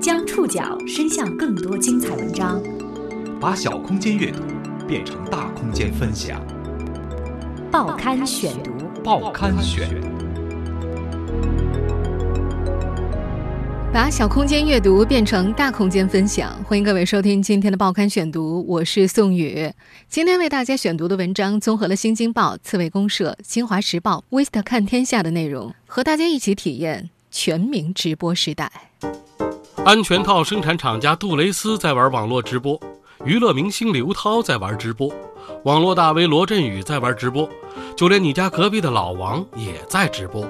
[0.00, 2.58] 将触角伸向更多精彩文章，
[3.38, 4.42] 把小空间阅读
[4.88, 6.40] 变成大空间分享。
[7.70, 8.72] 报刊选读，
[9.04, 9.86] 报刊选。
[13.92, 19.70] 把小空间阅读变成大空间分享，欢迎各位收听今天的报刊选读，我是宋宇。
[20.08, 28.89] 今天为大家选读的文章综合了《新京报》《刺猬公社》《新华时报》《Vista 看天下》的内容，和大家一起体验全民直播时代。
[29.82, 32.78] 安全套生产厂家杜蕾斯在玩网络直播，
[33.24, 35.10] 娱乐明星刘涛在玩直播，
[35.64, 37.48] 网络大 V 罗振宇在玩直播，
[37.96, 40.46] 就连你家隔壁的老王也在直播。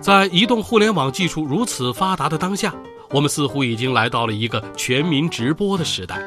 [0.00, 2.74] 在移动互联网技术如此发达的当下，
[3.10, 6.20] 我们似乎已经来到了一个全民直播的时代。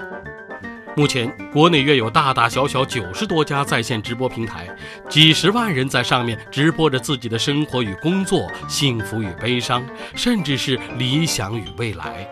[0.97, 4.67] 目前，国内约有大大小小九十多家在线直播平台，
[5.09, 9.83] 几十万人在上面直播着自己的生活与工作、幸福与悲伤，
[10.15, 12.27] 甚至是理想与未来。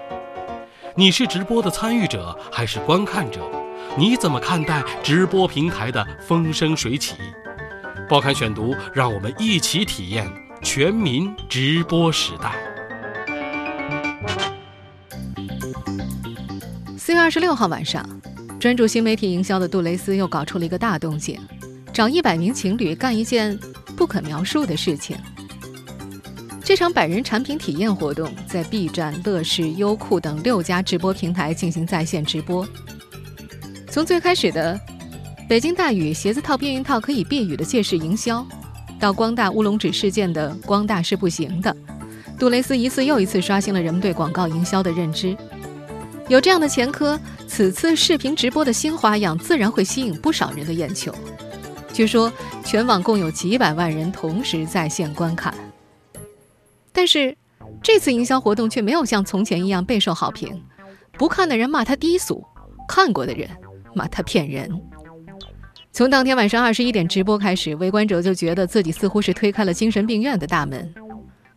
[0.95, 3.39] 你是直播的参与者还是观看者？
[3.97, 7.15] 你怎么看待直播平台的风生水起？
[8.09, 10.29] 报刊选读，让我们一起体验。
[10.61, 12.53] 全民直播时代。
[16.97, 18.05] 四月二十六号晚上，
[18.59, 21.39] 专注新媒体营销的杜蕾斯又搞出了一个大动静，
[21.93, 23.57] 找一百名情侣干一件
[23.95, 25.15] 不可描述的事情。
[26.61, 32.67] 这场百人产品体验活动在 B 站、乐视、优酷等六家直播平台进行在线直播。
[33.89, 34.77] 从最开始的
[35.47, 38.45] “北京大雨，鞋子套、避孕套可以避雨”的借势营销。
[38.99, 41.73] 到光大乌龙指事件的“光大是不行的”，
[42.37, 45.35] 杜蕾斯一次又一次刷新了人们对广告营销的认知。
[46.27, 51.11] 有这样的前科，此次视频直播的新花样自然会吸引不少人的眼球。
[51.91, 52.31] 据说
[52.63, 55.51] 全网共有几百万人同时在线观看。
[56.93, 57.35] 但是，
[57.81, 60.61] 这次营销活动却没有像从前一样备受好评，
[61.13, 62.45] 不看的人骂他低俗，
[62.87, 63.49] 看过的人
[63.95, 64.69] 骂他骗人。
[65.91, 70.93] 从当天晚上二十一点直播开始，围观者就觉得自己似乎是推开了精神病院的大门。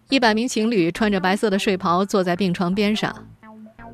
[0.08, 3.14] 一百名情侣穿着白色的睡袍坐在病床边上，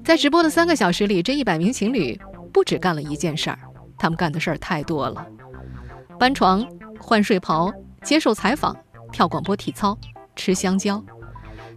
[0.04, 2.18] 在直播的三个小时里，这一百名情侣
[2.52, 3.58] 不只干了一件事儿，
[3.98, 5.26] 他们干的事儿太多了：
[6.18, 6.66] 搬床、
[6.98, 7.72] 换睡袍、
[8.02, 8.76] 接受采访、
[9.12, 9.96] 跳广播体操、
[10.34, 11.02] 吃香蕉。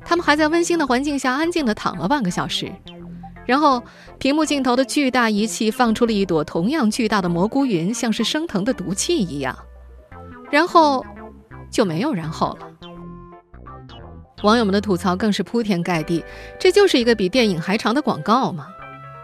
[0.03, 2.71] 他们还在温馨的环境下安静地躺了半个小时。
[3.45, 3.83] 然后，
[4.17, 9.57] 屏幕镜头的巨大仪器放出了一朵同样巨大的蘑菇云，像是升腾的毒气一样。
[10.49, 11.03] 然后，
[11.69, 12.67] 就没有然后了。
[14.43, 16.23] 网友们的吐槽更是铺天盖地，
[16.59, 18.67] 这就是一个比电影还长的广告吗？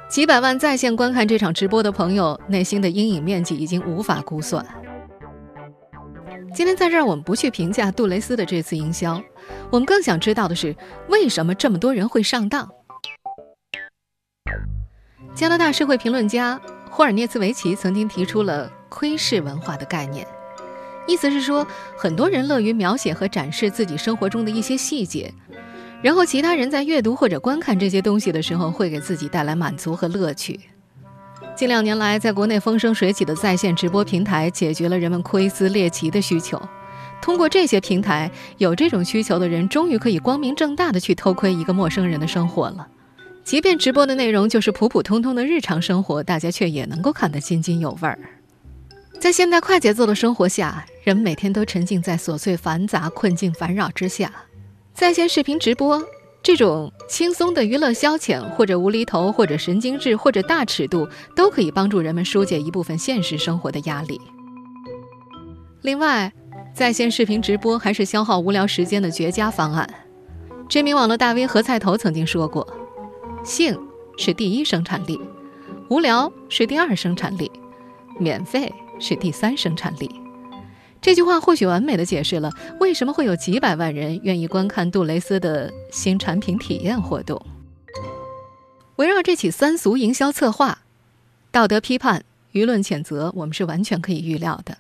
[0.10, 4.66] 几百万在线观看这场直播的朋友内心的阴影面积已经无法估算。
[6.54, 9.22] 今天在这儿，我们不去评价杜蕾斯的这次营销，
[9.70, 10.76] 我们更想知道的是，
[11.10, 12.70] 为什么这么多人会上当？
[15.36, 20.26] 加拿大社会评论家霍尔涅茨维奇曾经提出了“窥视文化”的概念，
[21.08, 21.66] 意思是说，
[21.98, 25.34] 很多人乐于描写和展示自己生活中的一些细节，
[26.02, 30.60] 然后其他人在阅读或者观看这些东西的时候，会给自己带来满足和乐趣。
[31.56, 36.62] 近两年来，在国内风生水起的在线直播平台，解决了人们窥私猎奇的需求。
[37.20, 42.88] 通过这些平台，有这种需求的人终于可以光明正大的去偷窥一个陌生人的生活了。
[43.44, 48.20] 即便直播的内容就是普普通通的日常生活，大家却也能够看得津津有味儿。
[49.20, 54.32] 在现代快节奏的生活下，人们每天都沉浸在琐碎繁杂、困境烦扰之下。
[54.94, 56.02] 在线视频直播
[56.44, 64.22] 这种轻松的娱乐消遣，或者无厘头，或者神经质，或者大尺度，都可以帮助人们疏解一部分现实生活的压力。
[65.82, 66.32] 另外，
[66.74, 69.90] 在线视频直播还是消耗无聊时间的绝佳方案。
[70.70, 72.68] 知名网络大 V 何菜头曾经说过。
[73.44, 73.78] 性
[74.18, 75.20] 是第一生产力，
[75.90, 77.52] 无聊是第二生产力，
[78.20, 80.10] 免费是第三生产力。
[81.02, 87.40] 这句话或许完美的解释了为什么会有几百万人愿意观看杜蕾斯的新产品体验活动。
[88.98, 90.80] 围绕这起三俗营销策划，
[91.52, 94.80] 道德批判、舆论谴责，我们是完全可以预料的。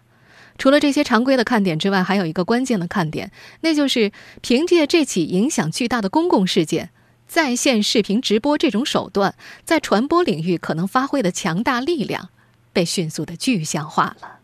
[0.58, 3.31] 除了这些常规的看点之外，还有一个关键的看点，
[3.62, 4.12] 那就是
[4.42, 6.90] 凭借这起影响巨大的公共事件。
[7.28, 9.36] 在线视频直播这种手段
[9.66, 12.30] 在传播领域可能发挥的强大力量，
[12.77, 14.38] 被迅速的具象化了。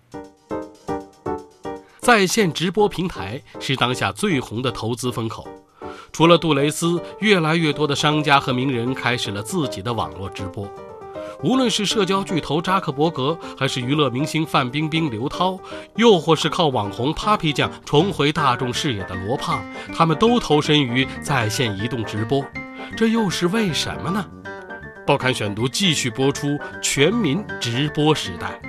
[1.99, 5.47] 在线直播平台是当下最红的投资风口，
[6.11, 10.67] 除了杜蕾斯，越来越多的商家和名人开始了自己的网络直播。
[11.43, 15.59] 无论是社交巨头扎克伯格，还是娱乐明星范冰冰、刘涛，
[15.97, 19.63] 又或是靠网红 Papi 酱重回大众视野的罗胖，
[19.95, 22.43] 他们都投身于在线移动直播。
[22.97, 24.25] 这又是为什么呢？
[25.05, 28.59] 报刊选读继续播出全民直播时代。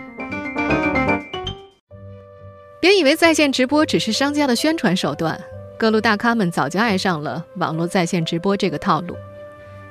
[2.80, 5.40] 别以为在线直播只是商家的宣传手段，
[5.78, 9.16] 各路大咖们早就爱上了网络在线直播这个套路。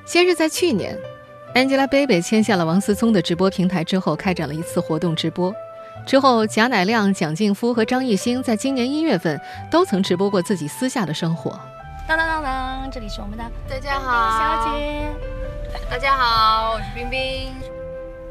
[0.06, 1.00] 先是在去年
[1.56, 5.54] ，Angelababy 签下了王思聪的直播平台之后，开展了一次活动直播。
[6.06, 9.40] 之后，贾乃亮、蒋劲夫和张艺兴在今年一月份
[9.72, 11.58] 都曾直播过自己私下的生活。
[12.06, 15.43] 当当当当，这里是我们的大家好，小姐。
[15.90, 17.50] 大家好，我是冰冰。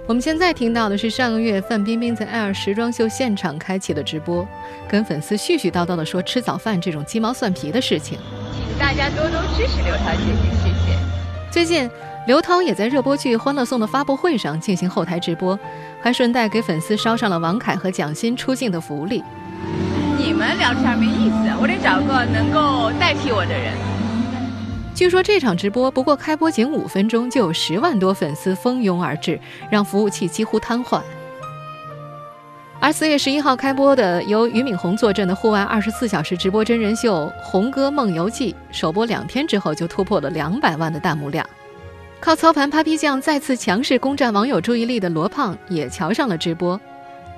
[0.07, 4.47] 我们现在听到的是上个月范冰冰在爱尔时装秀现场开启的直播，
[4.89, 8.19] 跟粉丝絮絮叨叨的说吃早饭这种鸡毛蒜皮的事情。
[8.53, 10.99] 请大家多多支持刘涛姐姐，谢谢。
[11.51, 11.91] 最近，
[12.27, 15.59] 刘涛也在热播剧《欢乐颂》的发布会上进行后台直播，
[16.01, 19.23] 还顺带给粉丝捎上了王凯和蒋欣出镜的福利。
[20.17, 23.75] 你们聊天没意思，我得找个能够代替我的人。
[25.03, 29.37] 据说这场直播不过开播仅五分钟，就有十万多粉丝蜂拥而至，
[29.69, 31.03] 让服务器几乎瘫痪。
[32.79, 41.45] 而四月十一号开播的由俞敏洪坐镇的户外二十四小时直播真人秀《红歌梦游记》，首播两天之后就突破了两百万的弹幕量。
[42.21, 46.81] 靠操盘 Papi 酱再次强势攻占网友注意力的罗胖也瞧上了直播。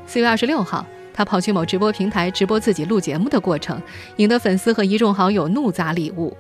[0.06, 0.84] 四月二十六号，
[1.14, 3.80] 他跑去某直播平台直播自己录节目的过程，
[4.16, 6.36] 引得粉丝和一众好友怒砸礼物。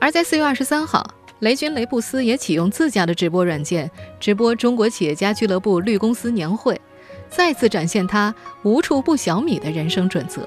[0.00, 1.06] 而在四月二十三号，
[1.40, 3.88] 雷军雷布斯也启用自家的直播软件
[4.18, 6.80] 直播中国企业家俱乐部绿公司年会，
[7.28, 10.40] 再次展现他无处不小米的人生准则。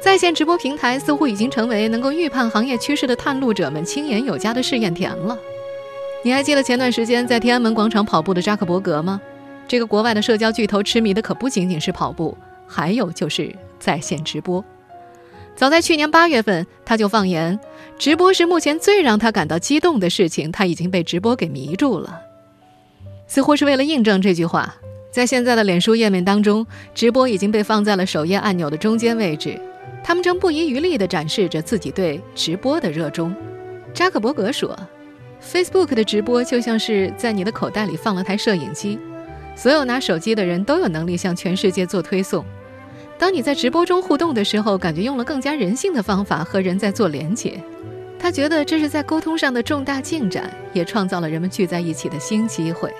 [0.00, 5.38] 在线直播平台似乎已经成为能够预判行业趋势的探路者们亲眼有加的试验田了。
[6.24, 9.20] 你还记得前段时间在天安门广场跑步的扎克伯格吗？
[9.68, 14.64] 这个国外的社交巨头痴迷的可不仅仅是跑步，还有就是在线直播。
[15.54, 17.60] 早在去年八月份，他就放言，
[17.98, 20.50] 直播是目前最让他感到激动的事情。
[20.50, 22.20] 他已经被直播给迷住了。
[23.26, 24.74] 似乎是为了印证这句话，
[25.10, 29.60] 在现在的脸书页面当中，直播已经被放在了首页按钮的中间位置。
[30.02, 33.34] 他们正不遗余力地展示着自己对直播的热衷。
[33.92, 34.76] 扎克伯格说
[35.42, 38.98] ：“Facebook 的直播就像是在你的口袋里放了台摄影机，
[39.54, 42.44] 所有拿手机的人都有能力向全世界做推送。”
[43.20, 47.62] 当你在直播中互动的时候，感觉用了更加人性的方法和人在做连接。
[48.18, 52.90] 他觉得这是在沟通上的重大进展，也创造了人们聚在一起的新机会。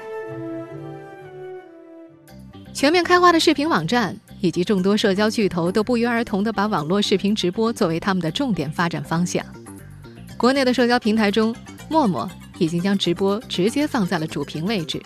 [2.74, 9.42] 全面开花的视频网站以及众多社交巨头都不约而同地把网络视频直播作为他们的重点发展方向。
[10.36, 11.56] 国内的社交平台中，
[11.88, 15.00] 陌陌已经将直播直接放在了主屏位置，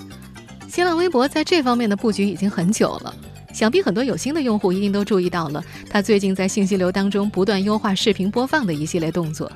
[0.68, 3.14] 新浪微博在这方面的布局已经很久了。
[3.54, 9.50] 想必很多有心的用户一定都注意到了，他最近在信息流当中不断优化视频播放的一系列动作。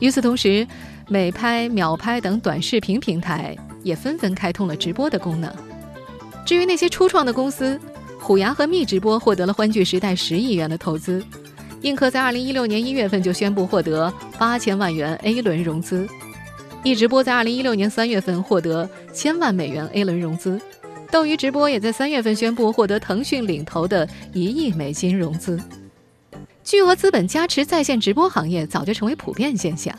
[0.00, 0.66] 与此同时，
[1.08, 5.54] 美拍、秒拍等短视频平台也纷纷开通了直播的功能。
[6.46, 7.78] 至于那些初创的公司，
[8.18, 11.22] 虎牙和蜜直播获得了欢聚时代十亿元的投资，
[11.82, 16.08] 映客在二零一六年一月份就宣布获得八千万元 A 轮融资，
[16.82, 20.58] 一直播在二零一六年三月份获得千万美元 A 轮融资。
[21.12, 25.60] 斗鱼直播也在三月份宣布获得腾讯领投的一亿美金融资，
[26.64, 29.94] 巨额资本加持在线直播行业早就成为普遍现象。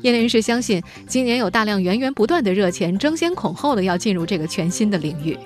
[0.00, 5.38] 业内人士相信，今年有大量源源不断的热钱争先恐后的要进入这个全新的领域。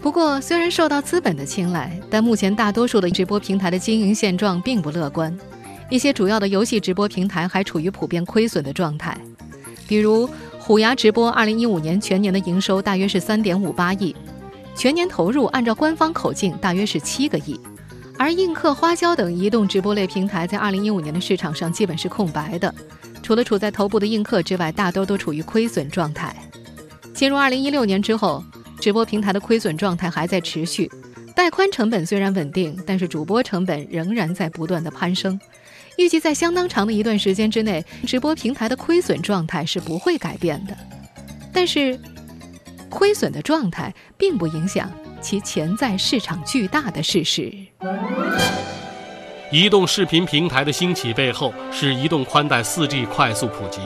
[0.00, 5.36] 不过，虽然受到资本的青睐，但目前大多数的直播平台的经营现状并不乐观。
[5.90, 9.18] 一些主要的游戏直播平台还处于普遍亏损的状态，
[9.88, 14.14] 比如虎牙直播，二零一五年全年的营收大约是三点五八亿。
[14.76, 17.58] 全年投入按照官方口径大约是七个亿，
[18.18, 22.74] 而映客、花椒等移动直播类平台在二零一五年的市场上基本是空白的，
[23.22, 26.34] 除了处在头部的映客之外，大多都处于亏损状态。
[27.14, 28.44] 进入二零一六年之后，
[28.80, 30.90] 直播平台的亏损状态还在持续，
[31.34, 35.38] 带宽成本虽然稳定，但是主播成本仍然在不断的攀升。
[35.96, 40.76] 预计在相当长的一段时间之内，直播平台的亏损状态是不会改变的。
[41.52, 41.98] 但是。
[42.94, 44.88] 亏损的状态并不影响
[45.20, 47.52] 其潜在市场巨大的事实。
[49.50, 53.80] 移动视频平台的兴起背后是移动宽带 4G 快速普及，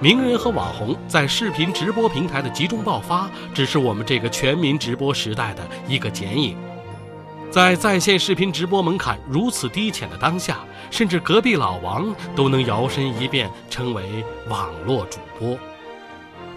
[0.00, 6.56] 名人和网红在视频直播平台的集中爆发，只是我们这个全民直播时代的一个剪影。
[7.48, 10.58] 在在线视频直播门槛如此低浅的当下，
[10.90, 15.56] 甚至隔壁老王都能摇身一变成为网络主播。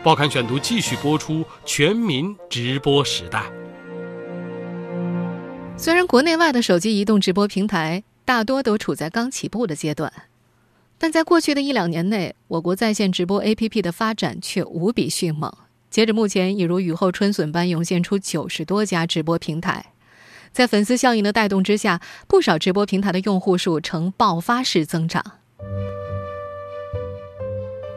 [0.05, 3.51] 报刊选读继续播出全民直播时代。
[5.75, 10.13] 虽然国内外的手机移动直播平台大多都处在刚起步的阶段，
[10.99, 15.51] 但在过去的一两年内，我国在线直播 APP 的发展却无比迅猛，
[15.89, 19.87] 截止目前，已如雨后春笋般涌现出九十多家直播平台。
[20.51, 25.23] 在粉丝效应的带动之下，不少直播平台的用户数呈爆发式增长。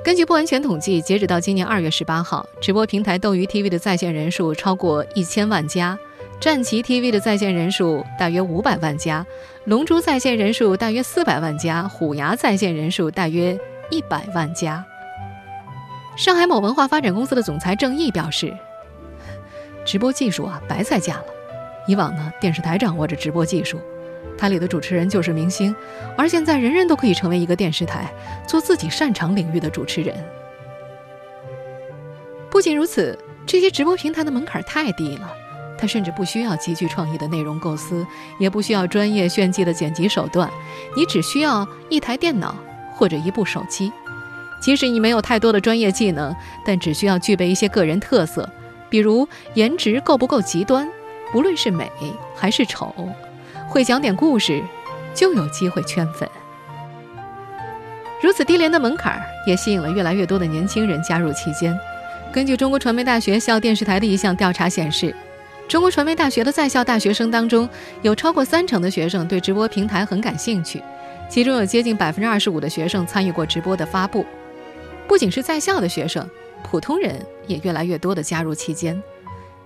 [0.08, 5.98] 根据不完全统计，截止到今年二月十八号，直播平台斗鱼 TV 的在线人数超过一千万家，
[6.40, 9.26] 战旗 TV 的在线人数大约五百万家，
[9.64, 13.54] 龙珠在线人数大约四百万家，虎牙在线人数大约
[13.90, 14.82] 一百万家。
[16.16, 18.56] 上海某文化发展公司的总裁郑毅表示
[19.84, 21.24] ：“直播技术啊，白菜价了。
[21.86, 23.78] 以往呢，电视台掌握着直播技术。”
[24.38, 25.74] 台里的主持人就是明星，
[26.16, 28.10] 而现在人人都可以成为一个电视台，
[28.46, 30.14] 做自己擅长领域的主持人。
[32.48, 35.30] 不仅如此，这些直播平台的门槛太低了，
[35.76, 38.06] 它甚至不需要极具创意的内容构思，
[38.38, 40.48] 也不需要专业炫技的剪辑手段，
[40.96, 42.54] 你只需要一台电脑
[42.94, 43.92] 或者一部手机。
[44.60, 48.48] 即使你没有太多的专业技能，但只需要具备一些个人特色，
[48.88, 50.88] 比如颜值够不够极端，
[51.34, 51.90] 无论是美
[52.34, 52.94] 还是丑。
[53.68, 54.62] 会讲点故事，
[55.14, 56.26] 就有机会圈粉。
[58.22, 61.78] 如此低廉的门槛，也吸引了越来越多的年轻人加入其间。
[62.32, 65.14] 根据中国传媒大学校电视台的一项调查显示，
[65.68, 67.68] 中国传媒大学的在校大学生当中，
[68.00, 70.82] 有超过三成的学生对直播平台很感兴趣，
[71.28, 74.24] 其中有接近百分之二十五的学生参与过直播的发布。
[75.06, 76.28] 不仅是在校的学生，
[76.62, 77.14] 普通人
[77.46, 79.00] 也越来越多的加入其间。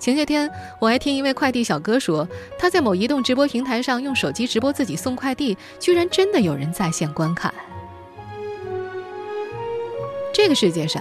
[0.03, 2.27] 前些天，我还听一位快递小哥说，
[2.59, 7.55] 他在某移动直播平台上用手机直播自己送快递，居然真的有人在线观看。
[10.35, 11.01] 这个世界上，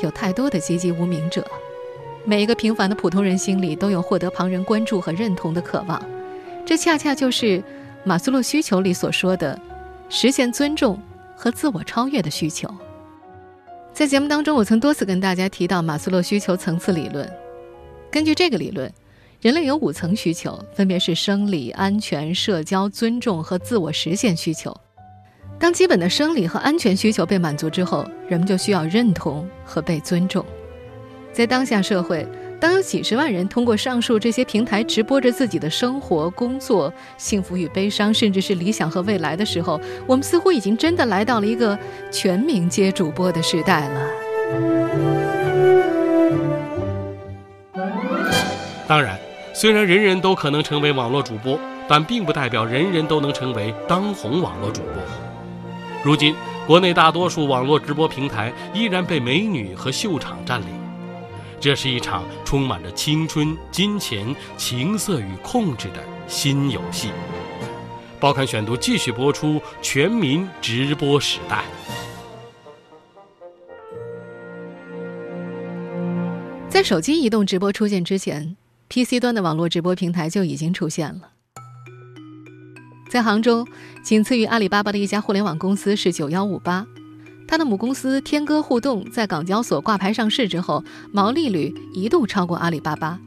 [0.00, 1.46] 有太多的籍籍无名者，
[2.24, 6.02] 每一个平凡的普通人心里都有获得旁人关注和认同的渴望，
[6.64, 7.62] 这恰恰就是
[8.04, 9.60] 马斯洛需求里所说的
[10.08, 10.98] 实现尊重
[11.36, 12.74] 和自我超越的需求。
[13.92, 17.30] 在节目当中，我曾多次跟大家提到马斯洛需求层次理论。
[18.10, 18.92] 根据这个理论，
[19.40, 24.76] 人类有五层需求，分别是生理、安全、社交、尊重和自我实现需求。
[25.58, 30.44] 当基本的生理和安全需求被满足之后，人们就需要认同和被尊重。
[31.32, 32.26] 在当下社会，
[32.58, 41.78] 当有几十万人通过上述这些平台直播着自己的生活、工作、幸福与悲伤，甚至是理想和未来的时候，我们似乎已经真的来到了一个
[42.10, 44.79] 全民皆主播的时代了。
[48.90, 49.16] 当然，
[49.54, 51.56] 虽然人人都可能成为网络主播，
[51.86, 54.94] 但并不代表人人都能成为当红网络主播。
[56.02, 56.34] 如今，
[56.66, 60.66] 国内大多数网络直播平台依然被美女和秀场占领，
[61.60, 67.10] 这是一场充满着青春、金钱、情色与控制的新游戏。
[68.18, 71.62] 报刊选读继续播出：全民直播时代。
[76.68, 78.56] 在手机移动直播出现之前。
[78.90, 81.30] PC 端的网络直播平台就已经出现了。
[83.08, 83.64] 在杭州，
[84.02, 86.84] 仅次于阿里巴巴的一家互联网公司是九幺五八，
[87.46, 90.82] 它的母公司天歌互动在港交所挂牌上市之后，
[91.12, 93.20] 毛利率一度超过阿里巴巴。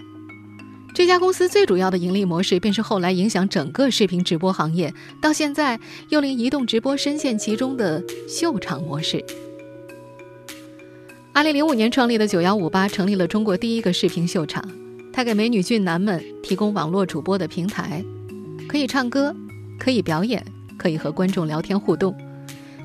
[0.94, 5.80] 这家公司最主要的盈利模式，便是后来影响整个视频直播行业，到现在
[6.10, 9.24] 又令移动直播深陷其中的秀场模式。
[11.32, 14.83] 二零零五年创立的九幺五八，成立了中国第一个视频秀场。
[15.14, 18.04] 他给美女俊男们提供网络主播的平台，
[18.68, 19.34] 可以唱歌，
[19.80, 20.44] 可以表演，
[20.76, 22.16] 可以和观众聊天互动。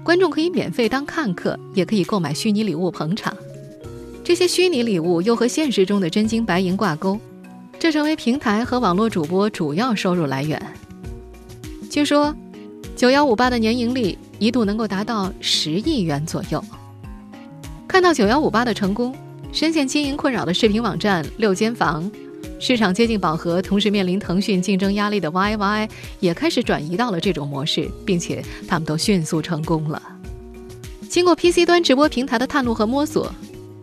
[0.04, 3.35] 观众可以免费当看客，也可以购买虚拟礼物捧场。
[4.23, 7.18] 这些虚拟礼物又和现实中的真金白银挂钩，
[7.78, 10.61] 这成为平台和网络主播主要收入来源。
[11.88, 12.37] 据说，
[12.94, 16.62] 九幺五八的年盈利一度能够达到十亿元左右。
[17.87, 19.16] 看到九幺五八的成功。
[19.50, 22.09] 深陷经营困扰的视频网站六间房，
[22.61, 25.88] 市场接近饱和，同时面临腾讯竞争压力的 YY
[26.21, 30.00] 也开始转移到了这种模式，并且他们都迅速成功了。
[31.09, 33.33] 经过 PC 端直播平台的探路和摸索，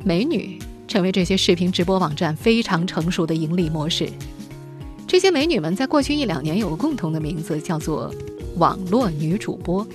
[0.04, 4.08] 美女成为这些视频直播网站非常成熟的盈利模式。
[5.08, 8.14] 这些美女们在过去一两年有个共同的名字，叫做
[8.58, 9.86] 网络女主播。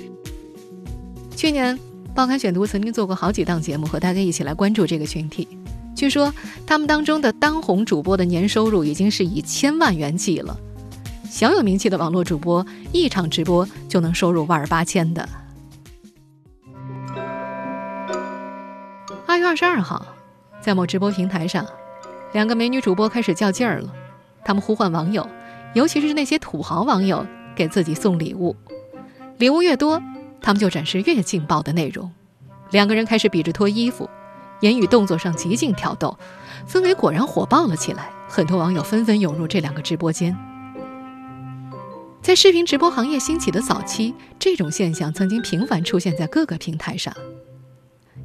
[1.34, 1.78] 去年。
[2.12, 5.46] 报刊选读曾经做过好几档节目，和大家一起来关注这个群体。
[6.00, 6.32] 据说
[6.66, 10.56] 他们当中的当红主播的年收入已经是以千万元计了，
[11.28, 15.28] 小有名气的网络主播一场直播就能收入万儿八千的。
[19.26, 20.06] 二月二十二号，
[20.62, 21.66] 在某直播平台上，
[22.32, 23.92] 两个美女主播开始较劲儿了，
[24.42, 25.28] 他们呼唤网友，
[25.74, 28.56] 尤其是那些土豪网友，给自己送礼物，
[29.36, 30.02] 礼物越多。
[30.40, 32.10] 他们就展示越劲爆的内容，
[32.70, 34.08] 两个人开始比着脱衣服，
[34.60, 36.16] 言语动作上极尽挑逗，
[36.68, 38.10] 氛围果然火爆了起来。
[38.28, 40.36] 很多网友纷纷涌入这两个直播间。
[42.22, 47.12] 在视频直播行业兴起的早期，这种现象曾经频繁出现在各个平台上。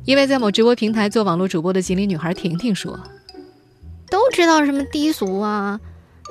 [0.03, 2.99] 一位在某直播平台做网络主播的吉林女孩婷婷说
[4.11, 5.79] ：“都知道什么低俗啊，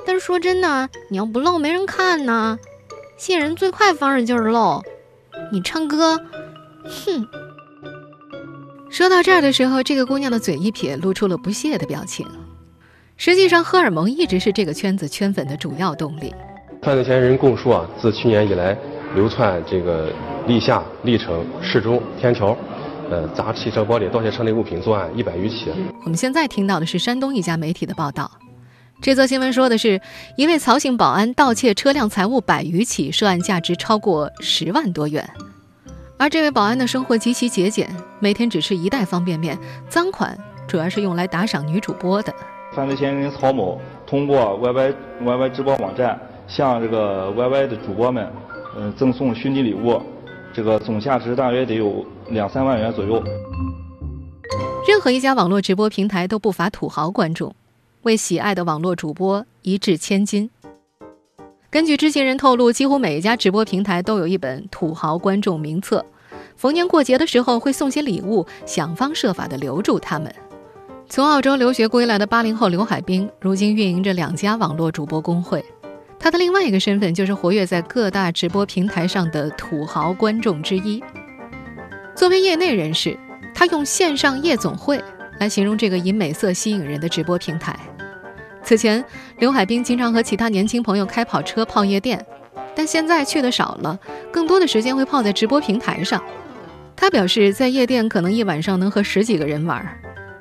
[0.05, 2.57] 但是说真的，你要不露，没人看呢。
[3.17, 4.81] 吸引人最快方式就是露。
[5.51, 6.17] 你唱歌，
[6.83, 7.27] 哼。”
[8.95, 12.25] 说到这儿的时候，这个姑娘的嘴一撇，露出了不屑的表情。
[13.17, 16.33] 实际上，荷尔蒙一直是这个圈子圈粉的主要动力。
[16.81, 18.77] 犯罪嫌疑人供述啊，自去年以来
[19.13, 20.13] 流窜这个
[20.47, 22.57] 历下、历城、市中、天桥。
[23.09, 25.73] 呃，砸汽车玻璃、盗窃车内物品作案一百余起。
[26.05, 28.31] 我们现在听到的是山东一家媒体的报道。
[29.01, 29.99] 这则新闻说的是
[30.37, 35.29] 一位曹姓保安盗窃车辆财物百余起，涉案价值超过十万多元。
[36.17, 39.57] 而这位保安的生活极其节俭，每天只吃一袋方便面，
[39.89, 42.33] 赃款主要是用来打赏女主播的。
[42.73, 46.17] 犯罪嫌疑人曹某通过 YY YY 直播网站
[46.47, 48.31] 向这个 YY 的主播们，
[48.77, 50.01] 嗯，赠送虚拟礼物。
[50.53, 53.21] 这个总价值大约得有两三万元左右。
[54.87, 57.53] 任何一家网络直播平台都不乏土豪观众，
[58.03, 60.49] 为喜爱的网络主播一掷千金。
[61.69, 66.05] 根据知情人透露，几乎每一家直播平台都有一本土豪观众名册，
[66.55, 70.33] 逢年过节的时候会送些礼物，想方设法的留住他们。
[71.09, 75.63] 从澳洲留学归来的八零后刘海滨，如今运营着两家网络主播公会。
[76.17, 81.03] 他的另外一个身份就是活跃在各大直播平台上的土豪观众之一。
[82.15, 83.19] 作为业内人士，
[83.53, 85.03] 他用“线上夜总会”
[85.39, 87.77] 来形容这个以美色吸引人的直播平台。
[88.65, 89.05] 此前，
[89.37, 92.25] 刘海兵经常和其他年轻朋友开跑车泡夜店，
[92.75, 93.97] 但现在去的少了，
[94.31, 96.19] 更多的时间会泡在直播平台上。
[96.95, 99.87] 他表示，在夜店可能一晚上能和十几个人玩，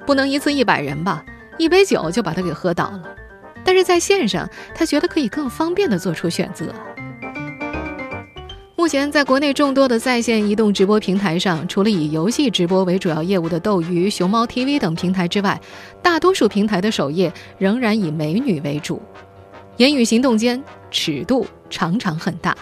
[0.06, 1.22] 不能一次一百人吧，
[1.58, 3.02] 一杯酒就把他给喝倒了。
[3.62, 6.72] 但是在线上，他觉得可以更方便地做出选择。
[8.76, 15.58] 目前，在国内众多的在线移动直播平台上，除了以游戏直播为主要业务的斗鱼、熊猫 TV 等平台之外，
[16.02, 19.00] 大多数平台的首页仍然以美女为主，
[19.76, 20.60] 言语行动间
[20.90, 22.54] 尺度常常很大。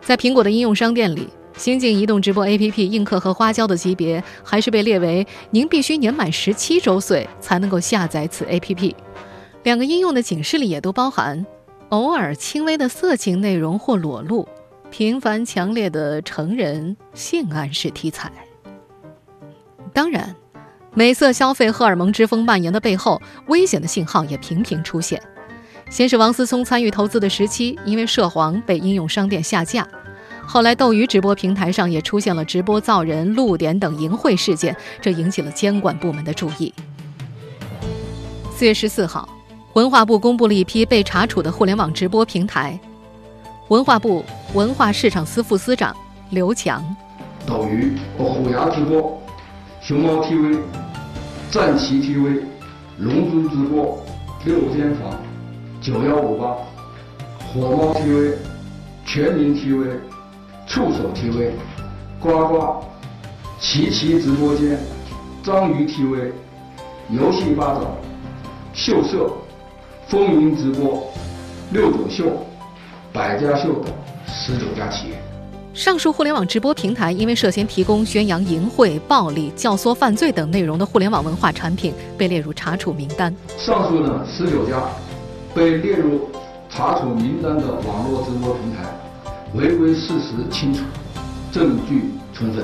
[0.00, 8.92] 在苹果的应用商店里，新晋移动直播 APP 映客和花椒的级别还是被列为您必须年满十七周岁才能够下载此 APP。
[9.62, 11.46] 两个应用的警示里也都包含
[11.90, 14.46] 偶尔轻微的色情内容或裸露，
[14.98, 18.32] 频繁强烈的成人性暗示题材。
[19.92, 20.34] 当然，
[20.94, 25.20] 美色消费、荷尔蒙之风蔓延的背后，危险的信号也频频出现。
[25.90, 29.84] 先是王思聪参与投资的时期，因为涉黄被应用商店下架；
[30.46, 36.72] 后来斗鱼直播平台上也出现了直播造人、露点等淫秽事件，这引起了监管部门的注意。
[38.50, 39.28] 四月十四号。
[39.74, 42.80] 文化部公布了一批被查处的互联网直播平台。
[43.68, 44.24] 文化部
[44.54, 45.94] 文化市场司副司长
[46.30, 46.82] 刘强：
[47.46, 49.20] 斗鱼、虎牙直播、
[49.80, 50.58] 熊猫 TV、
[51.50, 52.42] 战旗 TV、
[52.98, 53.98] 龙珠直播、
[54.44, 55.18] 六间房、
[55.80, 56.56] 九幺五八、
[57.52, 58.34] 火猫 TV、
[59.04, 59.98] 全民 TV、
[60.66, 61.50] 触手 TV、
[62.20, 62.84] 呱呱、
[63.60, 64.78] 奇奇直播间、
[65.42, 66.30] 章鱼 TV、
[67.10, 67.96] 游戏八爪、
[68.72, 69.30] 秀色。
[70.08, 71.12] 风云直播、
[71.72, 72.26] 六九秀、
[73.16, 73.90] 百家秀等
[74.26, 75.14] 十九家企业。
[75.72, 83.34] 上述互联网直播平台因为涉嫌提供宣扬淫秽、暴力、教唆犯罪等内容的互联网文化产品，被列入查处名单。
[83.56, 84.82] 上述呢十九家
[85.54, 86.28] 被列入
[86.68, 88.84] 查处名单的网络直播平台，
[89.54, 90.84] 违规事实清楚，
[91.50, 92.62] 证据充分。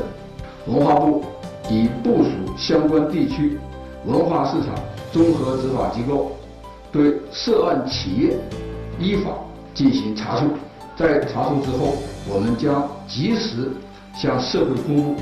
[0.67, 1.25] 文化部
[1.71, 3.59] 已部署相关地区
[4.05, 4.75] 文化市场
[5.13, 6.33] 综合执法机构。
[6.93, 8.37] 对涉案企业
[9.01, 9.31] 依法
[9.75, 10.47] 进行查处，
[10.97, 11.97] 在查处之后，
[12.29, 13.71] 我们将及时
[14.15, 15.17] 向社会公布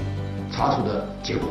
[0.51, 1.49] 查处的结果。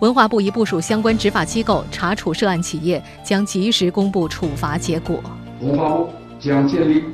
[0.00, 5.20] 文化部已部署相关执法机构查处涉案企业，将及时公布处罚结果。
[5.60, 7.04] 文化部将建立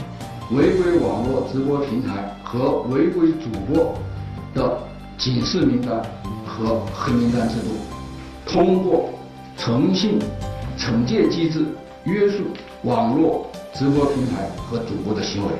[0.52, 3.94] 违规网络直播平台和违规主播
[4.54, 4.78] 的
[5.18, 6.00] 警示名单
[6.46, 7.70] 和黑名单制度，
[8.46, 9.10] 通过
[9.56, 10.18] 诚信
[10.78, 11.64] 惩戒机制。
[12.04, 12.44] 约束
[12.84, 15.52] 网络直播平台和主播的行为，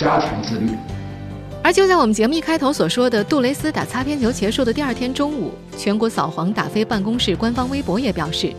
[0.00, 0.70] 加强自律。
[1.62, 8.50] 而就在我们节目一开头所说的杜蕾斯打擦边球结束的第二天中午，全国扫黄打非办公室官方微博也表示，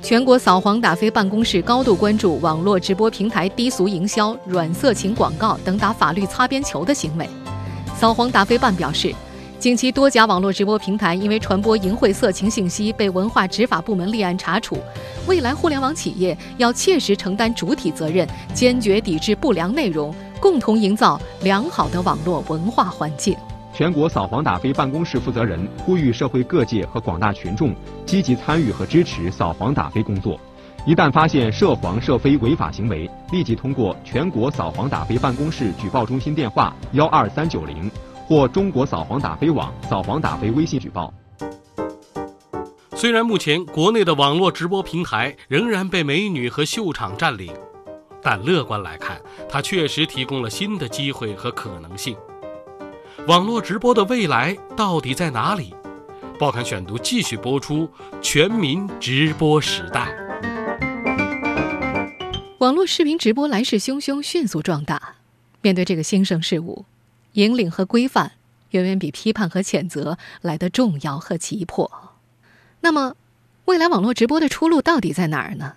[0.00, 7.28] 全国扫黄打非办公室高度关注网络直播平台低俗营销、软色情广告等打法律擦边球的行为。
[7.96, 9.12] 扫黄打非办表示，
[9.60, 14.78] 近期多家网络直播平台因为传播淫秽色情信息被文化执法部门立案查处。
[15.26, 23.36] 未来互联网企业要切实承担主体责任，坚决抵制不良内容，共同营造良好的网络文化环境。
[23.74, 27.74] 全国扫黄打非办公室负责人呼吁社会各界和广大群众
[28.06, 30.40] 积极参与和支持扫黄打非工作。
[30.86, 37.90] 一旦发现涉黄涉非违法行为，立即通过全国扫黄打非办公室举报中心电话幺二三九零。
[38.30, 41.12] 或中国扫黄打非网扫黄打非微信举报。
[42.94, 47.52] 虽然目前国内的网络直播平台仍然被美女和秀场占领，
[48.22, 52.16] 但乐观来看，它确实提供了新的机会和可能性。
[53.26, 55.74] 网络直播的未来到底在哪里？
[56.38, 57.90] 报刊选读继续播出：
[58.22, 60.06] 全民直播时代。
[62.58, 65.16] 网络视频直播来势汹汹，迅速壮大。
[65.62, 66.84] 面对这个新生事物。
[67.32, 68.32] 引领和规范
[68.70, 71.90] 远远比批判和谴责来得重要和急迫。
[72.80, 73.14] 那么，
[73.66, 75.74] 未来网络直播的出路到底在哪儿呢？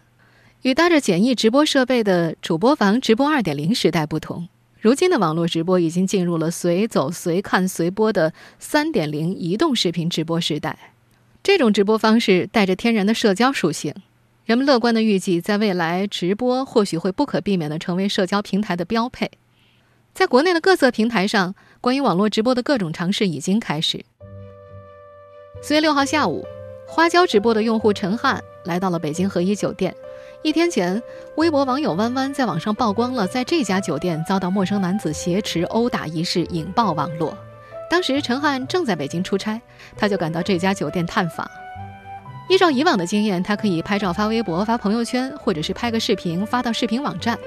[0.61, 4.47] 与搭着简易直播设备的主播房直播2.0时代不同，
[4.79, 10.93] 如今的网络直播已经进入了随走、随看、随播的3.0移动视频直播时代。
[11.43, 13.93] 这种直播方式带着天然的社交属性，
[14.45, 19.29] 人们乐观地预计，在未来，直播或许会不可避免地成为社交平台的标配。
[20.13, 24.05] 在国内的各色平台上，关于网络直播的各种尝试已经开始。
[25.59, 26.45] 四月六号下午，
[26.87, 29.95] 花椒直播的用户陈汉来到了北京和颐酒店。
[30.43, 31.01] 一天前，
[31.35, 37.35] 微博网友弯弯在网上曝光了在这家酒店遭到陌生男子挟持殴打一事，引爆网络。
[37.89, 39.59] 当时陈汉正在北京出差，
[39.97, 41.49] 他就赶到这家酒店探访。
[42.49, 47.39] 依照以往的经验，他可以拍照发微博、发朋友圈，或者是拍个视频发到视频网站。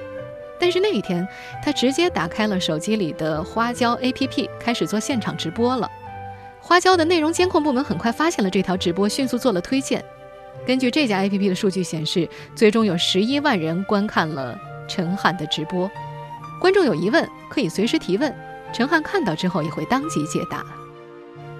[0.58, 1.26] 但是那一天，
[1.62, 5.90] 他直接打开了手机里的花椒 APP，开始做现场直播了。
[6.60, 10.04] 花椒的内容监控部门很快发现了这条直播，迅速做了推荐。
[10.66, 15.88] 根据这家 APP 的数据显示，最终有十一万人观看了陈汉的直播。
[16.60, 18.34] 观众有疑问可以随时提问，
[18.72, 20.64] 陈汉看到之后也会当即解答。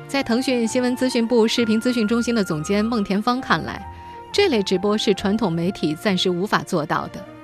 [0.09, 3.87] 在腾讯新闻资讯部视频资讯中心的总监孟田芳看来，
[4.33, 7.36] 这类直播是传统媒体暂时无法做到的。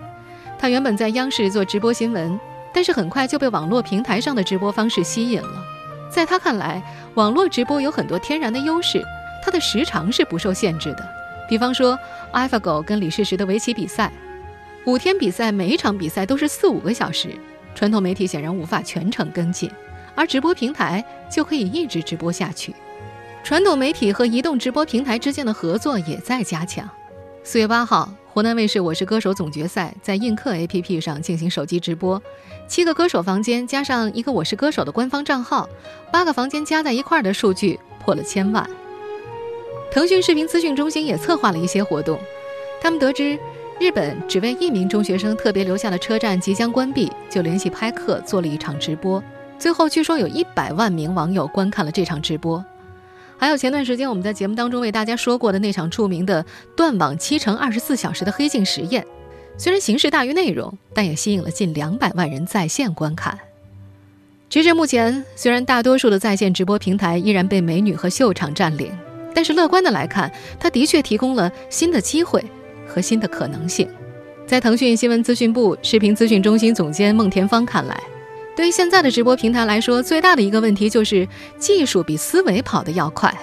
[0.63, 2.39] 他原本在央视做直播新闻，
[2.73, 5.61] 但是很快就被网络平台上的直播方式吸引了。
[6.09, 6.81] 在他看来，
[7.15, 9.03] 网络直播有很多天然的优势，
[9.45, 11.05] 它的时长是不受限制的。
[11.49, 11.99] 比方说
[12.33, 14.13] ，AlphaGo 跟李世石的围棋比赛，
[14.85, 17.31] 五天比赛，每一场比赛都是四五个小时，
[17.75, 19.69] 传统媒体显然无法全程跟进，
[20.15, 22.73] 而直播平台就可以一直直播下去。
[23.43, 26.89] 传统媒体和移动直播平台之间的合作也在加强。
[27.43, 28.09] 四月八号。
[28.35, 32.21] 湖南卫视《我是歌手》总决赛在映客 APP 上进行手机直播，
[32.67, 35.69] 七个歌手房间加上一个《我是歌手》的官方账号，
[36.11, 38.67] 八个房间加在一块儿的数据破了千万。
[39.91, 42.19] 腾讯视频资讯中心也策划了一些活动，
[42.81, 43.39] 他们得知
[43.79, 49.23] 日本只为一名中学生特别留下的车站即将关闭，就联系拍客做了一场直播，
[49.59, 52.65] 最后据说有一百万名网友观看了这场直播。
[53.43, 59.05] 还有前段时间我们在节目当中为大家说过的那场著名的断网七乘二十四小时的黑镜实验，
[59.59, 63.37] 虽然形式大于内容，但也吸引了近两百万人在线观看。
[64.49, 68.93] 直至目前，虽然大多数的在线直播平台依然被美女和秀场占领，
[69.35, 72.41] 但是乐观的来看，它的确提供了新的机会
[72.87, 73.89] 和新的可能性。
[74.47, 78.01] 在腾讯新闻资讯部视频资讯中心总监孟田芳看来。
[78.55, 81.27] 对于现在的直播平台来说，最大的一个问题就是
[81.59, 83.35] 技术比思维跑得要快，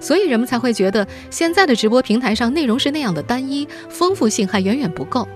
[0.00, 5.26] 所以人们才会觉得现在的直播平台上内容是那样的单一，丰富性还远远不够。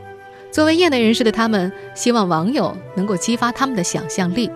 [0.50, 4.50] 作为业内人士的他们，希望网友能够激发他们的想象力。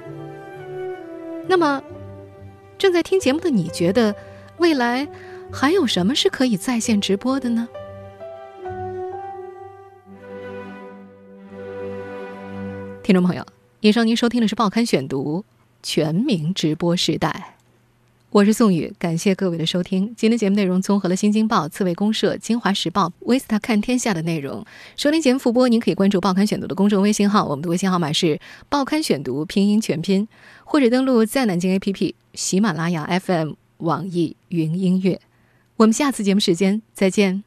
[1.47, 1.81] 那么，
[2.77, 4.13] 正在听节目的你觉得，
[4.59, 5.07] 未来
[5.53, 7.69] 还有什么是可以在线直播的呢？
[13.05, 13.54] 听众朋友。
[13.85, 15.45] 以上您收听的是《报刊选读》
[15.83, 17.57] 全民直播时代，
[18.31, 20.15] 我是宋宇，感谢各位的收听。
[20.17, 24.65] 今天节目内容综合了《新京报》、刺猬公社、《京华时报》、维斯塔看天下的内容。
[24.97, 28.27] 收听节目复播，您可以关注《报刊选读》的公众微信号，我们的微信号码是
[28.71, 30.27] 《报刊选读》拼音全拼，
[30.65, 35.21] 或者登录在南京 APP、喜马拉雅 FM、网易云音乐。
[35.77, 37.45] 我们下次节目时间再见。